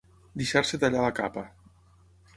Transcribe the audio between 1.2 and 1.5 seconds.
capa.